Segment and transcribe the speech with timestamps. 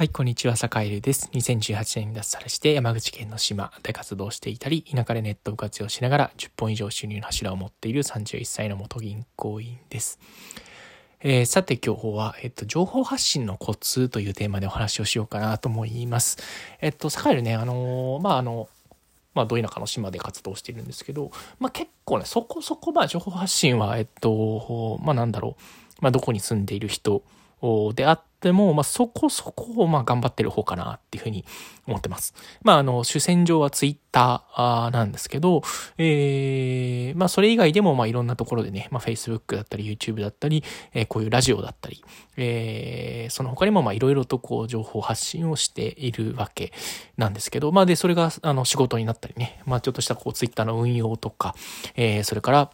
[0.00, 1.28] はい、こんにちは、坂井です。
[1.34, 10.18] 2018年に脱サラして山口県の島で活動していたり、田舎でネットを活用しながら10本以上収入の柱を持っている31歳の元銀行員です。
[11.20, 16.38] えー、さて今日は、えっと、情報発信のコツというテーマでお話をしようかなと思います。
[16.80, 18.70] えっと、坂井ね、あのー、まあ、あの、
[19.34, 25.62] まあ、ど田舎の島で活動しているんですけど、まあ、結構ね、そこそこ、まあ、情報発信は、えっと、まあ、なんだろう、
[26.00, 27.22] まあ、どこに住んでいる人
[27.94, 31.44] であっでも、まあ、そこそこ、まあ、頑張ってる方かなっていうふうに
[31.86, 32.34] 思ってます。
[32.62, 35.62] まあ、あの、主戦場はツイッターなんですけど、
[35.98, 42.02] えー、まあ、それ以外でも、まあ、いろんなところでね、まあ、Facebook だったり、YouTube だったり、えー、こういうラジオだったり、
[42.36, 46.72] えー、その他にも、まあ、いろいろとこう、情報発信をしているわけ
[47.18, 51.54] なんですけど、まあ、で、それが、あの、仕事になったりね、まあ、ちょっとしたこう、ツイッターの運用とか、
[51.94, 52.70] えー、それから、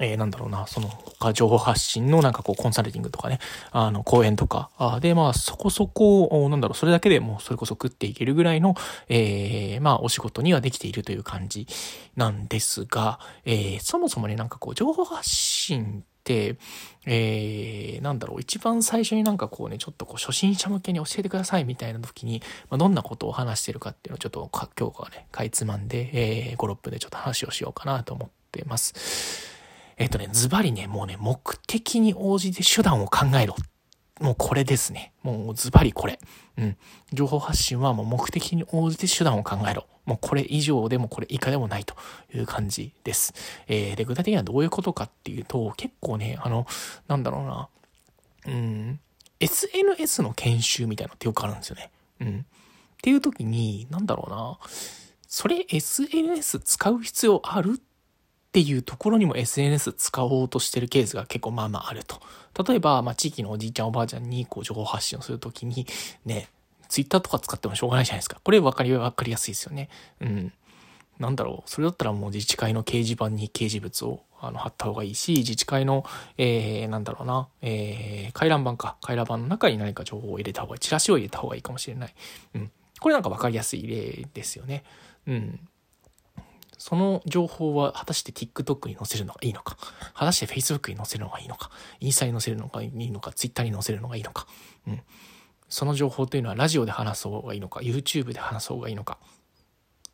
[0.00, 3.38] えー、なんだろうな、その他情報発信のなんかこうコンサルティングとかね、
[3.70, 8.74] あの講演とか、あでまあそこそこ、なんだろう、それだけでもうそれこそ食っていけるぐらいの、
[9.08, 11.66] えー、まあお仕事にはできているという感じ
[12.16, 16.56] なんですが、えー、そもそもね、なんかこう情報発信って、
[17.06, 29.57] えー、なんだろう、一番最初になんかこうね、ちょっとこう初心者向けに教えてくださいみたいな時に、まあ、どんなことを話してるかっていうのをちょっと今日はね、かいつまんで、えー、5、6分でちょっと話をしようかなと思ってます。
[29.98, 33.56] えっとね、ズバリね、もうね、目的に応じて手段を考えろ。
[34.20, 35.12] もうこれですね。
[35.22, 36.18] もうズバリこれ。
[36.56, 36.76] うん。
[37.12, 39.86] 情報発信はもう目的に応じて手段を考えろ。
[40.06, 41.94] もうこれ以上でもこれ以下でもないと
[42.34, 43.34] いう感じです。
[43.66, 46.66] えー、で、具体的にはどういうことかっていうと、結構ね、あの、
[47.08, 47.68] なんだろうな。
[48.46, 49.00] うん。
[49.40, 51.90] SNS の研修みたいなのってよくあるんですよね。
[52.20, 52.38] うん。
[52.40, 52.44] っ
[53.02, 54.58] ていう時に、なんだろうな。
[55.28, 57.80] それ SNS 使う必要あるっ
[58.48, 62.20] っていうところにも SNS 使おうとしてるケースが結構まあまああると。
[62.64, 65.86] 例えば、まあ地域のおじいちゃんおばあちゃんにこう情報発信をするときに、
[66.24, 66.48] ね、
[66.88, 68.40] ツイッターとか使ってもしょうがないじゃないですか。
[68.42, 69.90] これ分かり、分かりやすいですよね。
[70.20, 70.52] うん。
[71.18, 71.70] なんだろう。
[71.70, 76.06] それだったらもう自治会の掲示板に掲示物をあの貼った方がいいし、自治会の、
[76.38, 78.96] えー、なんだろうな、えー、回覧板か。
[79.02, 80.78] 回覧板の中に何か情報を入れた方がいい。
[80.80, 82.14] チラシを入れた方がいいかもしれない。
[82.54, 82.70] うん。
[82.98, 84.84] これなんか分かりやすい例ですよね。
[85.26, 85.60] うん。
[86.78, 89.76] その情報は果たして TikTok に載せるのがいいのか、
[90.14, 94.46] 果たして Facebook に載せるのがいいのか、インスタに載せるのがいいのか、Twitter に載せるのがいいのか、
[94.86, 95.02] うん。
[95.68, 99.18] その情報というのはラジオで話す方がいいのか、YouTube で話す方がいいのか、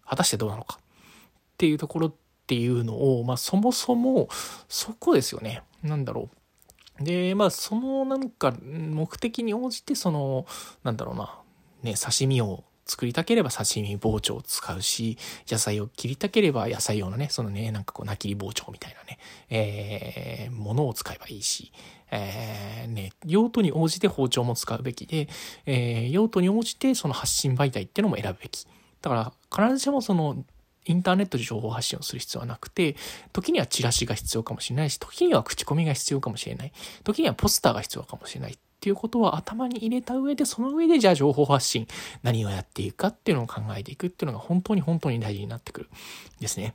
[0.04, 0.78] 果たしてどうなのか？
[0.80, 2.14] っていうところっ
[2.47, 4.28] ていうのを、まあそもそも
[4.69, 5.62] そこですよね。
[5.82, 6.28] なんだろ
[7.00, 7.04] う。
[7.04, 10.47] で、まあそのなんか目的に応じてその、
[10.82, 11.38] なんだろうな、
[11.82, 15.19] ね、刺身を作りたければ刺身包丁を使うし、
[15.49, 19.19] 野菜を切りたければ野菜用のね、そのね、なんかこう、なきり包丁みたいなね、
[19.50, 21.72] えー、ものを使えばいいし、
[22.11, 25.28] えー、ね、用途に応じて包丁も使うべきで、
[25.67, 28.67] えー、用途に応じてその発信媒体っていうのも選ぶべき。
[29.03, 30.45] だから必ずしもその
[30.87, 32.97] インターネットで情報発信をする必要はなくて、
[33.33, 36.72] 時にはチラシが必要かもしれないし、時には口コミが必要かもしれない。
[37.05, 38.59] 時にはポスターが必要かもしれない。
[38.84, 41.87] っていうことは頭に入れた上で、その上でじゃあ情報発信、
[42.22, 45.89] 何をやっていくかっていうのを考えていくっていうのが本当に本当に大事になってくる
[46.39, 46.75] ですね。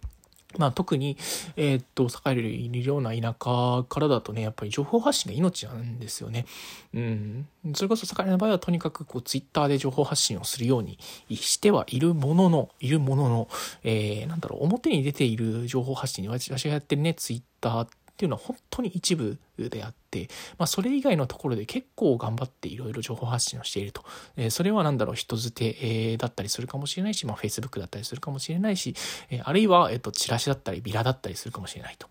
[0.58, 1.18] まあ特に、
[1.56, 6.48] えー、っと、栄えるいるような田舎からだとね、やっぱり情報発信が命なんですよね。
[6.96, 7.48] うん。
[7.76, 10.98] それこそ栄えの場合はとにかくこうツイッターで情報発信をするように
[11.30, 13.48] してはいるものの、いるものの、
[13.84, 24.04] えー、なんだろう、表に出ている情報発信に私がやってるね、ツイッターってていうのは本当に一部であって、まあ、それ以外のところで結構頑張っていろいろ情報発信をしていると。
[24.36, 28.94] えー、それは何だろう、人づて、えー、だったりするかもしれないし、まあ、Facebook だったりするかもしれないし、
[29.30, 32.08] えー、あるいは、えっ、と、チラシだったり、ビラだったりするかもしれないと。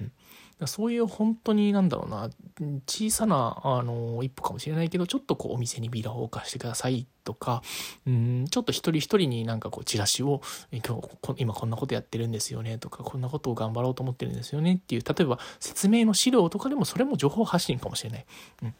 [0.00, 0.12] うん
[0.66, 2.30] そういう本当になんだろうな、
[2.86, 7.62] 小さな、あの、一歩かもしれないけど、ちょっとこうお店にビラを置かしてくださいとか、
[8.06, 10.40] うん、ちょっと一人一人になんかこうチラシを、
[10.72, 18.26] 今日、今こんなことやってるんですよねとか、こんなことを頑張ろうと思ってるんですよねっていう、例えば説明の資料とかでもそれも情報発信かもしれない。
[18.62, 18.74] うん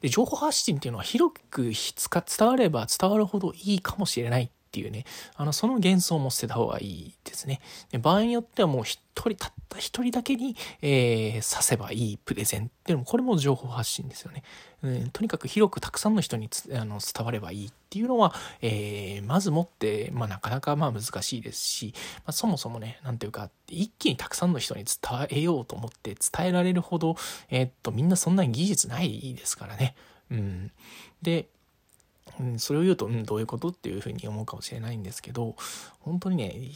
[0.00, 7.60] で、情報発信っていうのは広く伝われば伝わるほどいいかもしれないっていうね、あの、その幻想も捨てた方がいいですね。
[7.90, 14.44] で場合によってはもう一人、たった一人だけに、えー、刺せばいいプレゼンっていうのも、これも情報発信ですよね。
[14.84, 18.32] うん、とにかく広くたくさんの人にあの伝わればいいっていうのは、
[18.62, 27.16] えー、まずもって、まあ、なかなかまあ難しいですし、まあ、そもそもね、なんていうか、一気にたくさんの人に伝えようと思って伝えられるほど、
[27.50, 29.96] えー、っと、みんなそんなに技術ないですからね。
[30.30, 30.72] うん。
[31.22, 31.48] で、
[32.40, 35.56] うん、それを言うと、うん、どういうことっていうふうに思うかもしれないんですけど、
[36.00, 36.72] 本当にね、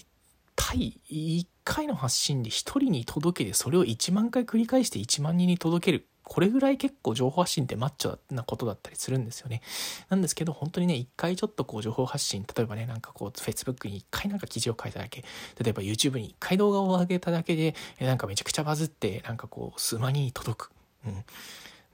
[0.56, 9.60] 対1回の発信で1人に届けて、それを1万回繰り返して1万人に届けるこれぐらい結構情報発信ってマッチョなことだったりするんですよね。
[10.08, 15.22] なんですけど、本当にね、一回ちょっとこう情報発信、例えばね、なんかこう、Facebook に一回なんか記事を書いただけ、
[15.62, 20.70] 例えば YouTube に一回動画を上げただけで、なんかめちゃくちゃバズって、なんかこう、数万人に届く。
[21.06, 21.24] うん。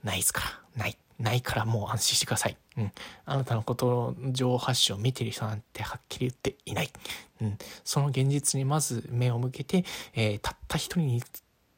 [0.03, 0.61] ないですから。
[0.77, 0.97] ない。
[1.21, 2.57] ないからもう安心してください。
[2.77, 2.91] うん。
[3.25, 6.89] あなたのことの情報発信を見てる人なんてはっきり言っていない。
[7.41, 7.57] うん。
[7.83, 11.23] その現実にまず目を向けて、えー、たった一人に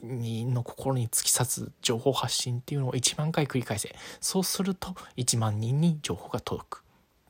[0.01, 3.95] にの心に突き刺す情報発信っていうのを1万回繰り返せ。
[4.19, 6.82] そうすると1万人に情報が届く。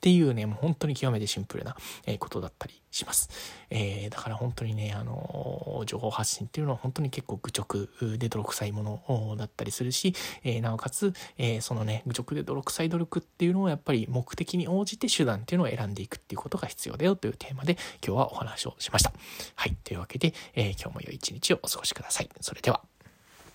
[0.04, 1.78] っていうね、もう本当に極めてシンプルな
[2.20, 3.30] ことだったりします。
[3.70, 10.14] えー、だから本当にね、あの、情報発信っていうのは本当に結構愚直で泥臭いものだったりするし、
[10.44, 19.14] えー、なおかつ、えー、そのね、愚直で泥臭い努力っていうのをやっぱり目的に応じて手段っていうのを選んでいくっていうことが必要だよというテーマで今日はお話をしました。
[19.56, 19.78] はい。
[19.86, 22.30] というわけで、え今日も良い一日をお過ごしください。
[22.42, 22.82] それでは。